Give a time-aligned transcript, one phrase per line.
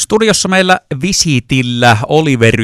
[0.00, 2.54] Studiossa meillä visitillä Oliver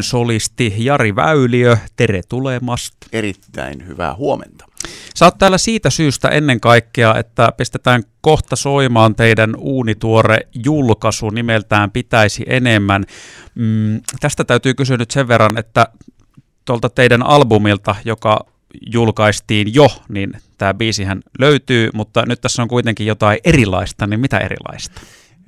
[0.00, 1.76] solisti Jari Väyliö.
[1.96, 3.06] Tere tulemasta.
[3.12, 4.66] Erittäin hyvää huomenta.
[5.14, 11.90] Sä oot täällä siitä syystä ennen kaikkea, että pistetään kohta soimaan teidän uunituore julkaisu nimeltään
[11.90, 13.04] Pitäisi enemmän.
[13.54, 15.86] Mm, tästä täytyy kysyä nyt sen verran, että
[16.64, 18.46] tuolta teidän albumilta, joka
[18.92, 24.38] julkaistiin jo, niin tämä biisihän löytyy, mutta nyt tässä on kuitenkin jotain erilaista, niin mitä
[24.38, 25.00] erilaista?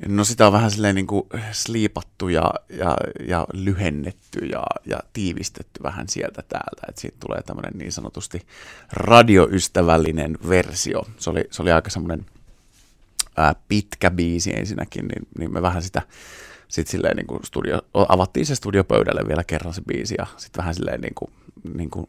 [0.07, 2.97] No sitä on vähän silleen niin kuin sliipattu ja, ja,
[3.29, 8.47] ja lyhennetty ja, ja tiivistetty vähän sieltä täältä, että siitä tulee tämmöinen niin sanotusti
[8.93, 11.03] radioystävällinen versio.
[11.19, 12.27] Se oli, se oli aika semmoinen
[13.37, 16.03] ää, pitkä biisi ensinnäkin, niin, niin me vähän sitä
[16.69, 20.75] sitten silleen niin kuin studio, avattiin se studiopöydälle vielä kerran se biisi ja sitten vähän
[20.75, 21.33] silleen niin kuin,
[21.75, 22.07] niin kuin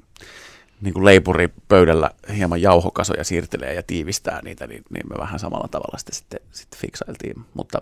[0.82, 5.68] niin kuin leipuri pöydällä hieman jauhokasoja siirtelee ja tiivistää niitä, niin, niin me vähän samalla
[5.72, 7.36] tavalla sitten, sitten, sitten fiksailtiin.
[7.54, 7.82] Mutta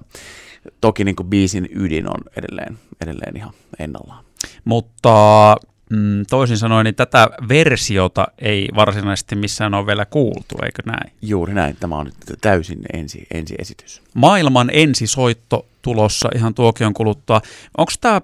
[0.82, 4.24] toki niin kuin biisin ydin on edelleen, edelleen ihan ennallaan.
[4.66, 5.56] Mutta
[5.90, 11.14] mm, toisin sanoen, niin tätä versiota ei varsinaisesti missään ole vielä kuultu, eikö näin?
[11.22, 11.76] Juuri näin.
[11.80, 14.02] Tämä on nyt täysin ensi, ensi esitys.
[14.14, 17.42] Maailman ensisoitto tulossa ihan tuokion kuluttua.
[17.78, 18.22] Onko tämä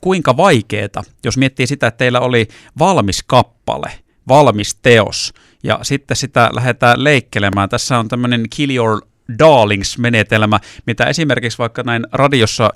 [0.00, 2.48] kuinka vaikeeta, jos miettii sitä, että teillä oli
[2.78, 3.92] valmis kappale–
[4.28, 7.68] valmis teos, ja sitten sitä lähdetään leikkelemään.
[7.68, 9.00] Tässä on tämmöinen Kill Your
[9.38, 12.70] Darlings-menetelmä, mitä esimerkiksi vaikka näin radiossa,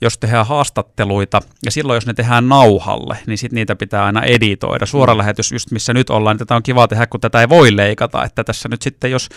[0.00, 4.86] jos tehdään haastatteluita, ja silloin jos ne tehdään nauhalle, niin sitten niitä pitää aina editoida.
[4.86, 7.76] Suora lähetys, just missä nyt ollaan, niin tätä on kiva tehdä, kun tätä ei voi
[7.76, 9.28] leikata, että tässä nyt sitten, jos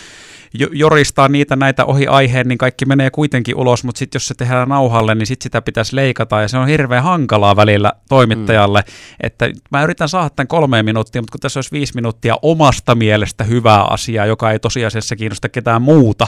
[0.72, 4.70] joristaa niitä näitä ohi aiheen, niin kaikki menee kuitenkin ulos, mutta sitten jos se tehdään
[4.70, 8.94] nauhalle, niin sitten sitä pitäisi leikata, ja se on hirveän hankalaa välillä toimittajalle, mm.
[9.23, 13.44] että mä yritän saada tämän kolmeen minuuttia, mutta kun tässä olisi viisi minuuttia omasta mielestä
[13.44, 16.28] hyvää asiaa, joka ei tosiasiassa kiinnosta ketään muuta,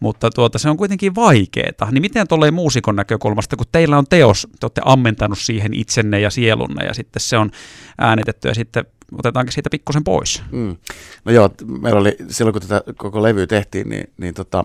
[0.00, 1.88] mutta tuota, se on kuitenkin vaikeeta.
[1.90, 6.30] Niin miten tuolle muusikon näkökulmasta, kun teillä on teos, te olette ammentanut siihen itsenne ja
[6.30, 7.50] sielunne, ja sitten se on
[7.98, 8.84] äänitetty, ja sitten
[9.18, 10.42] otetaankin siitä pikkusen pois.
[10.52, 10.76] Mm.
[11.24, 14.64] No joo, meillä oli silloin kun tätä koko levy tehtiin, niin, niin tota,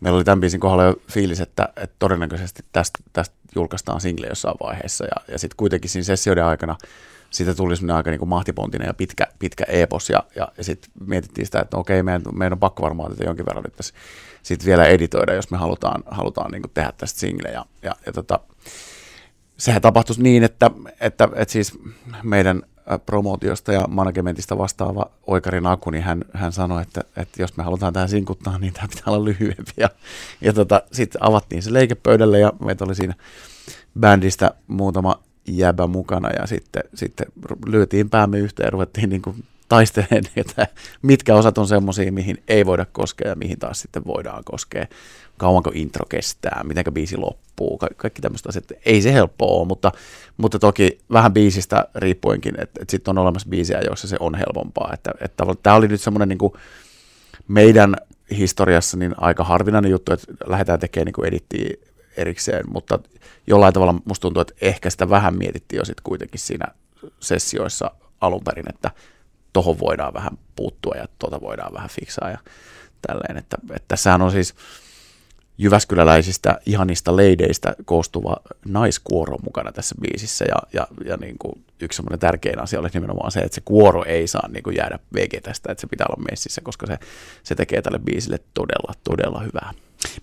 [0.00, 4.56] meillä oli tämän biisin kohdalla jo fiilis, että, että todennäköisesti tästä, tästä julkaistaan single jossain
[4.62, 5.04] vaiheessa.
[5.04, 6.76] Ja, ja sitten kuitenkin siinä sessioiden aikana
[7.30, 10.10] siitä tuli semmoinen aika niin mahtipontinen ja pitkä, pitkä epos.
[10.10, 13.46] Ja, ja, ja sitten mietittiin sitä, että okei, meidän, meidän on pakko varmaan tätä jonkin
[13.46, 13.94] verran nyt tässä
[14.42, 17.50] sitten vielä editoida, jos me halutaan, halutaan niin tehdä tästä single.
[17.50, 18.40] Ja, ja, ja tota,
[19.56, 20.70] sehän tapahtuisi niin, että,
[21.00, 21.78] että, että siis
[22.22, 22.62] meidän
[23.06, 27.92] promootiosta ja managementista vastaava Oikarin Aku, niin hän, hän sanoi, että, että jos me halutaan
[27.92, 29.72] tähän sinkuttaa, niin tämä pitää olla lyhyempi.
[29.76, 29.90] Ja,
[30.40, 33.14] ja tota, sitten avattiin se leikepöydälle ja meitä oli siinä
[34.00, 37.26] bändistä muutama jäbä mukana ja sitten, sitten
[37.66, 40.66] lyötiin päämme yhteen ja ruvettiin niin kuin taistelemaan, että
[41.02, 44.86] mitkä osat on semmoisia, mihin ei voida koskea ja mihin taas sitten voidaan koskea
[45.40, 48.72] kauanko intro kestää, miten biisi loppuu, ka- kaikki tämmöistä asiat.
[48.86, 49.92] Ei se helppoa ole, mutta,
[50.36, 54.90] mutta toki vähän biisistä riippuenkin, että, että sitten on olemassa biisejä, joissa se on helpompaa.
[54.94, 56.52] Että, että tämä oli nyt semmoinen niin
[57.48, 57.96] meidän
[58.36, 62.98] historiassa niin aika harvinainen juttu, että lähdetään tekemään niin edittiä erikseen, mutta
[63.46, 66.66] jollain tavalla musta tuntuu, että ehkä sitä vähän mietittiin jo sitten kuitenkin siinä
[67.20, 67.90] sessioissa
[68.20, 68.90] alun perin, että
[69.52, 72.38] tohon voidaan vähän puuttua ja tuota voidaan vähän fiksaa ja
[73.06, 74.54] tälleen, että, että tässähän on siis
[75.58, 82.18] Jyväskyläläisistä ihanista leideistä koostuva naiskuoro mukana tässä biisissä ja, ja, ja niin kuin yksi semmoinen
[82.18, 84.98] tärkein asia olisi nimenomaan se, että se kuoro ei saa niin kuin jäädä
[85.42, 86.98] tästä, että se pitää olla messissä, koska se,
[87.42, 89.72] se tekee tälle biisille todella, todella hyvää.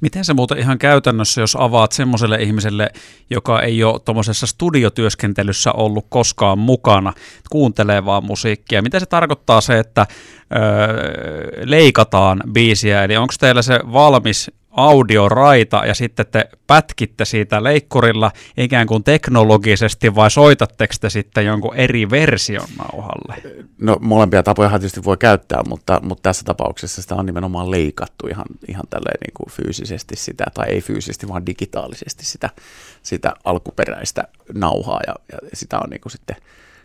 [0.01, 2.89] Miten se muuten ihan käytännössä, jos avaat semmoiselle ihmiselle,
[3.29, 7.13] joka ei ole tuommoisessa studiotyöskentelyssä ollut koskaan mukana,
[7.49, 10.07] kuuntelee vaan musiikkia, mitä se tarkoittaa se, että
[10.55, 18.31] öö, leikataan biisiä, eli onko teillä se valmis audioraita ja sitten te pätkitte siitä leikkurilla
[18.57, 23.65] ikään kuin teknologisesti vai soitatteko te sitten jonkun eri version nauhalle?
[23.81, 28.45] No molempia tapoja tietysti voi käyttää, mutta, mutta tässä tapauksessa sitä on nimenomaan leikattu ihan,
[28.67, 32.49] ihan tälleen niin kuin fyysisesti sitä, tai ei fyysisesti, vaan digitaalisesti sitä,
[33.03, 34.23] sitä alkuperäistä
[34.53, 36.35] nauhaa ja, ja sitä on niin kuin sitten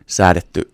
[0.06, 0.72] säädetty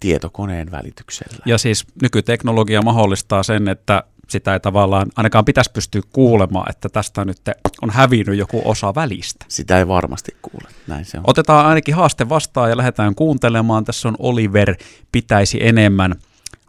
[0.00, 1.38] tietokoneen välityksellä.
[1.46, 7.24] Ja siis nykyteknologia mahdollistaa sen, että sitä ei tavallaan ainakaan pitäisi pystyä kuulemaan, että tästä
[7.24, 7.40] nyt
[7.82, 9.44] on hävinnyt joku osa välistä.
[9.48, 11.24] Sitä ei varmasti kuule, näin se on.
[11.26, 13.84] Otetaan ainakin haaste vastaan ja lähdetään kuuntelemaan.
[13.84, 14.74] Tässä on Oliver,
[15.12, 16.14] pitäisi enemmän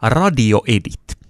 [0.02, 1.24] Radio Edit.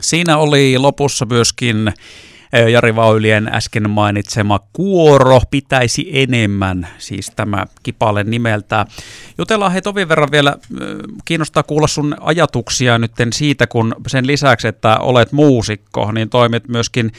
[0.00, 1.92] Siinä oli lopussa myöskin
[2.52, 8.86] Jari Vaulien äsken mainitsema kuoro pitäisi enemmän, siis tämä kipale nimeltä.
[9.38, 10.56] Jutellaan hei tovin verran vielä,
[11.24, 17.12] kiinnostaa kuulla sun ajatuksia nyt siitä, kun sen lisäksi, että olet muusikko, niin toimit myöskin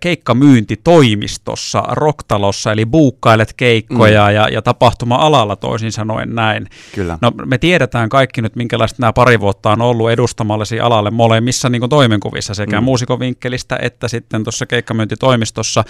[0.00, 4.34] keikkamyyntitoimistossa, Rocktalossa, eli buukkailet keikkoja mm.
[4.34, 6.66] ja, ja tapahtuma-alalla toisin sanoen näin.
[6.94, 7.18] Kyllä.
[7.20, 11.88] No me tiedetään kaikki nyt, minkälaiset nämä pari vuotta on ollut edustamallesi alalle molemmissa niin
[11.88, 12.84] toimenkuvissa sekä mm.
[12.84, 15.84] muusikovinkkelistä että sitten tuossa keikkamyyntitoimistossa.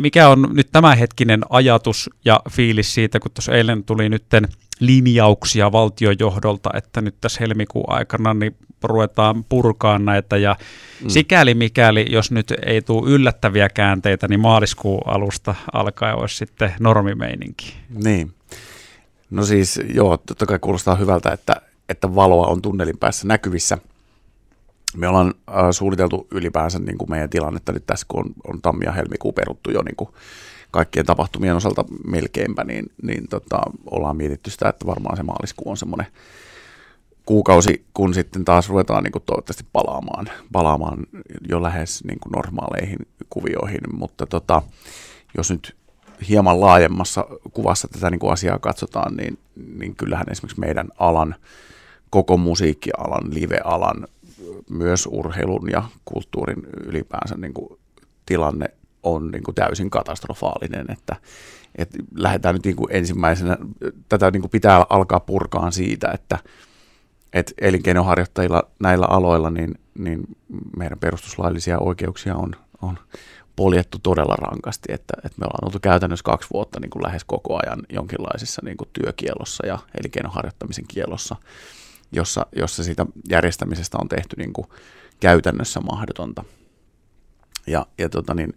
[0.00, 4.48] Mikä on nyt tämänhetkinen ajatus ja fiilis siitä, kun tuossa eilen tuli nytten
[4.80, 10.56] linjauksia valtiojohdolta, että nyt tässä helmikuun aikana niin ruvetaan purkaa näitä ja
[11.02, 11.08] mm.
[11.08, 17.74] sikäli mikäli, jos nyt ei tule yllättäviä käänteitä, niin maaliskuun alusta alkaen olisi sitten normimeininki.
[18.04, 18.32] Niin.
[19.30, 21.56] No siis joo, totta kai kuulostaa hyvältä, että,
[21.88, 23.78] että valoa on tunnelin päässä näkyvissä.
[24.96, 28.84] Me ollaan äh, suunniteltu ylipäänsä niin kuin meidän tilannetta nyt tässä, kun on, on tammi
[28.84, 30.10] ja helmikuu peruttu jo niin kuin
[30.70, 33.60] kaikkien tapahtumien osalta melkeinpä, niin, niin tota,
[33.90, 36.06] ollaan mietitty sitä, että varmaan se maaliskuu on semmoinen
[37.28, 40.98] kuukausi, kun sitten taas ruvetaan niin kuin toivottavasti palaamaan, palaamaan
[41.48, 42.98] jo lähes niin kuin normaaleihin
[43.30, 44.62] kuvioihin, mutta tota,
[45.36, 45.76] jos nyt
[46.28, 49.38] hieman laajemmassa kuvassa tätä niin kuin asiaa katsotaan, niin,
[49.78, 51.34] niin kyllähän esimerkiksi meidän alan,
[52.10, 54.06] koko musiikkialan, live-alan,
[54.70, 57.78] myös urheilun ja kulttuurin ylipäänsä niin kuin
[58.26, 58.66] tilanne
[59.02, 61.16] on niin kuin täysin katastrofaalinen, että,
[61.78, 63.56] että lähdetään nyt niin kuin ensimmäisenä,
[64.08, 66.38] tätä niin kuin pitää alkaa purkaan siitä, että,
[67.32, 70.20] että elinkeinoharjoittajilla näillä aloilla, niin, niin
[70.76, 72.52] meidän perustuslaillisia oikeuksia on,
[72.82, 72.98] on
[73.56, 77.58] poljettu todella rankasti, että, että me ollaan oltu käytännössä kaksi vuotta niin kuin lähes koko
[77.62, 81.36] ajan jonkinlaisessa niin kuin työkielossa ja elinkeinoharjoittamisen kielossa,
[82.12, 84.66] jossa, jossa siitä järjestämisestä on tehty niin kuin
[85.20, 86.44] käytännössä mahdotonta.
[87.66, 88.52] Ja, ja tota niin,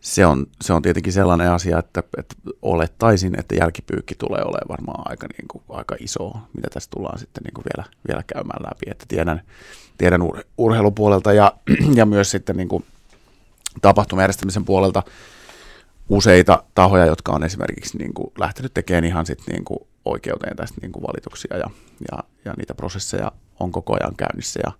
[0.00, 5.10] se on, se on tietenkin sellainen asia, että, että olettaisin, että jälkipyykki tulee olemaan varmaan
[5.10, 8.90] aika, niin kuin, aika iso, mitä tässä tullaan sitten niin kuin vielä, vielä käymään läpi.
[8.90, 9.42] Että tiedän,
[9.98, 11.52] tiedän ur, urheilupuolelta ja,
[11.98, 12.84] ja myös sitten niin kuin
[13.82, 15.02] tapahtumajärjestämisen puolelta
[16.08, 20.80] useita tahoja, jotka on esimerkiksi niin kuin lähtenyt tekemään ihan sit niin kuin oikeuteen tästä
[20.80, 21.70] niin kuin valituksia ja,
[22.12, 24.72] ja, ja niitä prosesseja on koko ajan käynnissä ja,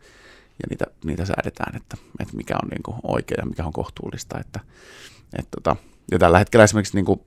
[0.62, 4.38] ja niitä, niitä säädetään, että, että mikä on niin kuin oikea ja mikä on kohtuullista.
[4.40, 4.60] Että,
[5.38, 5.76] että tota,
[6.12, 7.20] ja tällä hetkellä esimerkiksi niin kuin,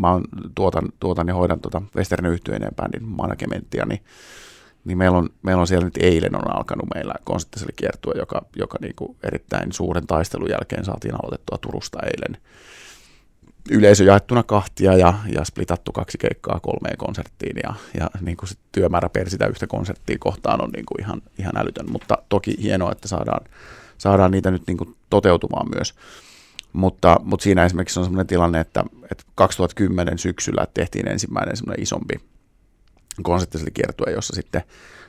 [0.00, 0.24] mä on,
[0.54, 4.04] tuotan, tuotan ja hoidan tuota Western yhtyeineen bändin managementtia, niin,
[4.84, 8.78] niin meillä, on, meillä on siellä nyt eilen on alkanut meillä konseptisella kiertue, joka, joka
[8.80, 12.42] niin kuin erittäin suuren taistelun jälkeen saatiin aloitettua Turusta eilen
[13.70, 19.08] yleisö jaettuna kahtia ja, ja splitattu kaksi keikkaa kolmeen konserttiin ja, ja niin kuin työmäärä
[19.08, 23.08] per sitä yhtä konserttia kohtaan on niin kuin ihan, ihan älytön, mutta toki hienoa, että
[23.08, 23.46] saadaan,
[23.98, 25.94] saadaan niitä nyt niin kuin toteutumaan myös.
[26.72, 32.14] Mutta, mutta siinä esimerkiksi on sellainen tilanne, että, että 2010 syksyllä tehtiin ensimmäinen semmoinen isompi
[33.22, 34.62] konserttiselle kiertue, jossa sitten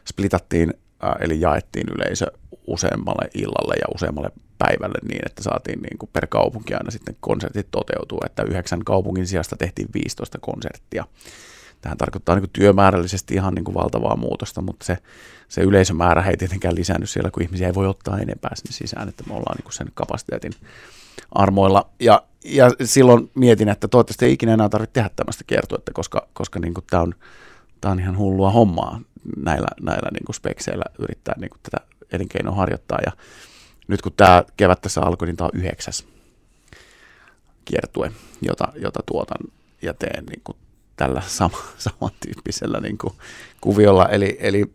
[0.05, 0.73] splitattiin,
[1.19, 2.25] eli jaettiin yleisö
[2.67, 7.67] useammalle illalle ja useammalle päivälle niin, että saatiin niin kuin per kaupunki aina sitten konsertit
[7.71, 11.05] toteutuu, että yhdeksän kaupungin sijasta tehtiin 15 konserttia.
[11.81, 14.97] Tähän tarkoittaa niin kuin työmäärällisesti ihan niin kuin valtavaa muutosta, mutta se,
[15.47, 19.23] se yleisömäärä ei tietenkään lisännyt siellä, kun ihmisiä ei voi ottaa enempää sinne sisään, että
[19.27, 20.53] me ollaan niin kuin sen kapasiteetin
[21.31, 21.89] armoilla.
[21.99, 26.59] Ja, ja silloin mietin, että toivottavasti ei ikinä enää tarvitse tehdä tämmöistä kiertuetta, koska, koska
[26.59, 27.13] niin tämä on,
[27.85, 29.01] on ihan hullua hommaa
[29.37, 31.77] näillä, näillä niin kuin spekseillä yrittää niin kuin tätä
[32.11, 32.99] elinkeinoa harjoittaa.
[33.05, 33.11] Ja
[33.87, 36.07] nyt kun tämä kevät tässä alkoi, niin tämä on yhdeksäs
[37.65, 39.51] kiertue, jota, jota tuotan
[39.81, 40.57] ja teen niin kuin
[40.95, 43.13] tällä sama, samantyyppisellä niin kuin
[43.61, 44.05] kuviolla.
[44.05, 44.65] Eli, eli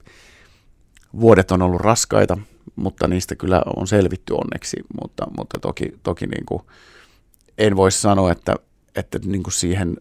[1.20, 2.38] vuodet on ollut raskaita,
[2.76, 6.62] mutta niistä kyllä on selvitty onneksi, mutta, mutta toki, toki niin kuin
[7.58, 8.54] en voi sanoa, että,
[8.96, 9.96] että niin kuin siihen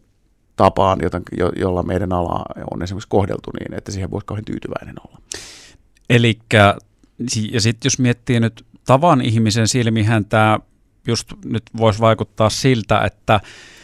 [0.56, 4.96] tapaan, jota, jo, jolla meidän ala on esimerkiksi kohdeltu niin, että siihen voisi kauhean tyytyväinen
[5.08, 5.22] olla.
[6.10, 6.40] Eli
[7.52, 10.60] ja sitten jos miettii nyt tavan ihmisen silmihän tämä
[11.08, 13.40] just nyt voisi vaikuttaa siltä, että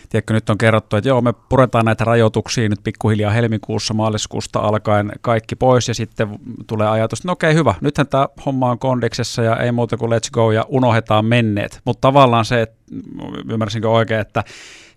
[0.09, 5.11] tiedätkö, nyt on kerrottu, että joo, me puretaan näitä rajoituksia nyt pikkuhiljaa helmikuussa, maaliskuusta alkaen
[5.21, 9.43] kaikki pois ja sitten tulee ajatus, että no okei, hyvä, nythän tämä homma on kondiksessa
[9.43, 11.81] ja ei muuta kuin let's go ja unohdetaan menneet.
[11.85, 12.77] Mutta tavallaan se, että
[13.49, 14.43] ymmärsinkö oikein, että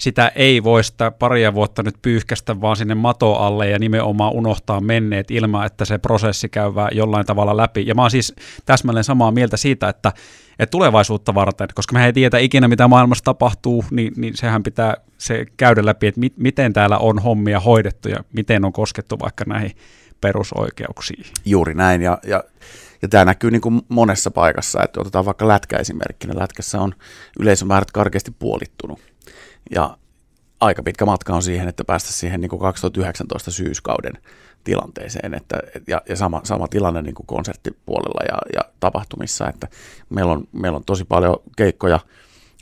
[0.01, 4.81] sitä ei voi sitä paria vuotta nyt pyyhkästä vaan sinne mato alle ja nimenomaan unohtaa
[4.81, 7.87] menneet ilman, että se prosessi käyvää jollain tavalla läpi.
[7.87, 10.13] Ja mä oon siis täsmälleen samaa mieltä siitä, että,
[10.59, 14.95] että tulevaisuutta varten, koska me ei tiedä ikinä, mitä maailmassa tapahtuu, niin, niin sehän pitää
[15.19, 19.45] se käydä läpi, että mit, miten täällä on hommia hoidettu ja miten on koskettu vaikka
[19.47, 19.77] näihin
[20.21, 21.25] perusoikeuksiin.
[21.45, 22.45] Juuri näin, ja, ja,
[23.03, 26.35] ja tämä näkyy niin kuin monessa paikassa, että otetaan vaikka lätkä esimerkkinä.
[26.37, 26.95] Lätkässä on
[27.41, 29.10] yleisömäärät karkeasti puolittunut
[29.71, 29.99] ja
[30.61, 34.13] aika pitkä matka on siihen, että päästä siihen niin kuin 2019 syyskauden
[34.65, 35.35] tilanteeseen.
[35.35, 39.69] Että, ja, ja sama, sama tilanne niin kuin konserttipuolella ja, ja tapahtumissa, että
[40.11, 42.01] meillä on, meillä on tosi paljon keikkoja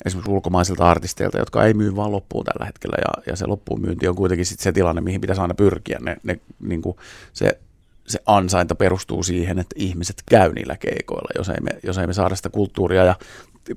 [0.05, 4.09] esimerkiksi ulkomaisilta artisteilta, jotka ei myy vaan loppuun tällä hetkellä, ja, ja se loppuun myynti
[4.09, 5.99] on kuitenkin sit se tilanne, mihin pitäisi aina pyrkiä.
[6.03, 6.97] Ne, ne, niin kuin
[7.33, 7.61] se,
[8.07, 11.29] se ansainta perustuu siihen, että ihmiset käy niillä keikoilla.
[11.39, 13.15] Jos ei me, jos ei me saada sitä kulttuuria ja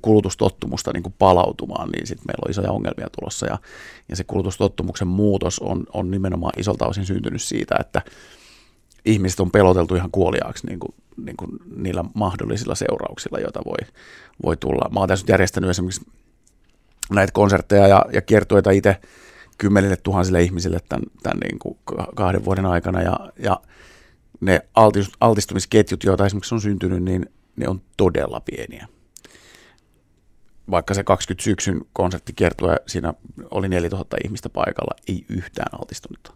[0.02, 3.46] kulutustottumusta niin kuin palautumaan, niin sitten meillä on isoja ongelmia tulossa.
[3.46, 3.58] Ja,
[4.08, 8.02] ja se kulutustottumuksen muutos on, on nimenomaan isolta osin syntynyt siitä, että
[9.04, 13.88] ihmiset on peloteltu ihan kuoliaaksi niin kuin, niin kuin niillä mahdollisilla seurauksilla, joita voi,
[14.44, 14.90] voi tulla.
[14.92, 16.06] Mä oon tässä nyt järjestänyt esimerkiksi
[17.10, 18.96] näitä konsertteja ja, ja kiertueita itse
[19.58, 21.78] kymmenille tuhansille ihmisille tämän, tämän niin kuin
[22.14, 23.60] kahden vuoden aikana, ja, ja
[24.40, 24.60] ne
[25.20, 28.88] altistumisketjut, joita esimerkiksi on syntynyt, niin ne on todella pieniä
[30.70, 33.14] vaikka se 20 syksyn konserttikiertue, siinä
[33.50, 36.32] oli 4000 ihmistä paikalla, ei yhtään altistunutta.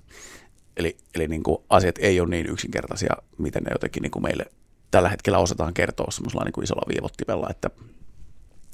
[0.76, 4.46] Eli, eli niin kuin asiat ei ole niin yksinkertaisia, miten ne jotenkin niin kuin meille
[4.90, 7.70] tällä hetkellä osataan kertoa semmoisella niin kuin isolla viivottimella, että,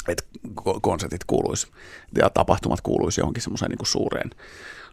[0.09, 0.25] että
[0.83, 1.67] konsertit kuuluisi
[2.19, 4.31] ja tapahtumat kuuluisi johonkin semmoiseen niin kuin suureen,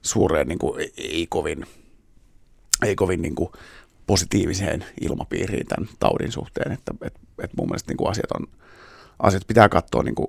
[0.01, 1.65] suureen niin kuin ei kovin,
[2.85, 3.49] ei kovin niin kuin
[4.07, 6.71] positiiviseen ilmapiiriin tämän taudin suhteen.
[6.71, 8.47] Että, että, että mun mielestä niin kuin asiat, on,
[9.19, 10.27] asiat pitää katsoa niin kuin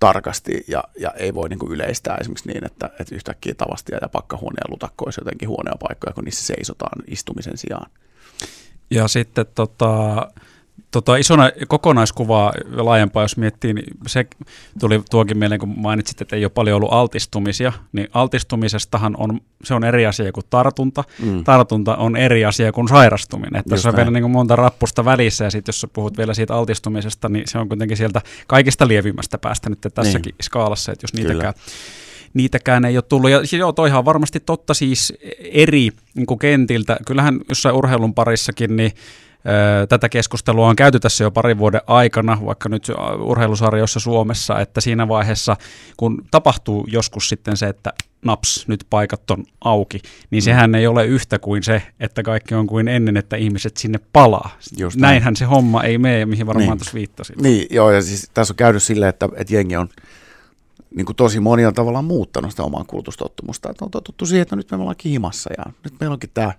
[0.00, 4.08] tarkasti ja, ja ei voi niin kuin yleistää esimerkiksi niin, että, että yhtäkkiä tavastia ja
[4.08, 7.90] pakkahuoneen lutakko olisi jotenkin huonoja paikkoja, kun niissä seisotaan istumisen sijaan.
[8.90, 10.26] Ja sitten tota,
[10.90, 14.26] tota isona kokonaiskuvaa laajempaa, jos miettii, niin se
[14.80, 19.74] tuli tuokin mieleen, kun mainitsit, että ei ole paljon ollut altistumisia, niin altistumisestahan on, se
[19.74, 21.04] on eri asia kuin tartunta.
[21.22, 21.44] Mm.
[21.44, 23.60] Tartunta on eri asia kuin sairastuminen.
[23.60, 26.54] Että tässä on vielä niin kuin monta rappusta välissä, ja sitten jos puhut vielä siitä
[26.54, 30.44] altistumisesta, niin se on kuitenkin sieltä kaikista lievimmästä päästä nyt tässäkin niin.
[30.44, 31.54] skaalassa, että jos niitäkään
[32.34, 33.30] niitäkään ei ole tullut.
[33.30, 36.96] Ja joo, toihan on varmasti totta siis eri niin kuin kentiltä.
[37.06, 38.92] Kyllähän jossain urheilun parissakin, niin
[39.88, 45.08] Tätä keskustelua on käyty tässä jo parin vuoden aikana, vaikka nyt urheilusarjoissa Suomessa, että siinä
[45.08, 45.56] vaiheessa,
[45.96, 47.92] kun tapahtuu joskus sitten se, että
[48.24, 50.44] naps, nyt paikat on auki, niin mm.
[50.44, 54.50] sehän ei ole yhtä kuin se, että kaikki on kuin ennen, että ihmiset sinne palaa.
[54.78, 55.36] Just Näinhän näin.
[55.36, 56.78] se homma ei mene, mihin varmaan niin.
[56.78, 57.36] tuossa viittasin.
[57.42, 59.88] Niin, joo, ja siis tässä on käynyt silleen, että, että jengi on
[60.94, 63.70] niin kuin tosi moni on tavallaan muuttanut sitä omaa kulutustottumusta.
[63.70, 66.52] Että on totuttu siihen, että nyt me ollaan himassa ja nyt meillä onkin tämä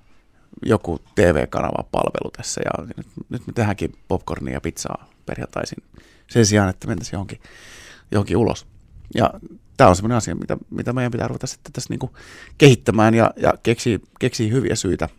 [0.66, 5.84] joku TV-kanava palvelu tässä ja nyt, nyt me tehdäänkin popcornia ja pizzaa perjantaisin
[6.28, 7.40] sen sijaan, että mentäisiin johonkin,
[8.12, 8.68] johonkin ulos.
[9.16, 9.34] Ja
[9.78, 12.12] tämä on sellainen asia, mitä, mitä meidän pitää ruveta sitten tässä niin
[12.58, 15.10] kehittämään ja, ja keksiä, keksiä hyviä syitä,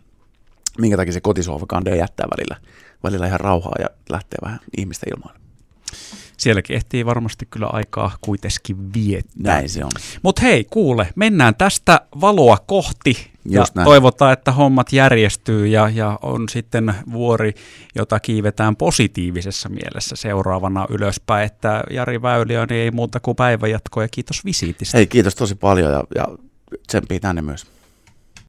[0.77, 2.55] minkä takia se kotisohva kandee jättää välillä,
[3.03, 5.43] välillä ihan rauhaa ja lähtee vähän ihmistä ilmaan
[6.37, 9.53] sielläkin ehtii varmasti kyllä aikaa kuitenkin viettää.
[9.53, 9.91] Näin se on.
[10.21, 13.85] Mutta hei, kuule, mennään tästä valoa kohti ja näin.
[13.85, 17.53] toivotaan, että hommat järjestyy ja, ja on sitten vuori,
[17.95, 21.45] jota kiivetään positiivisessa mielessä seuraavana ylöspäin.
[21.45, 24.97] Että Jari Väyliö, niin ei muuta kuin päivänjatkoa ja kiitos visiitistä.
[24.97, 26.27] Hei, kiitos tosi paljon ja, ja
[26.87, 27.72] tsempii tänne myös.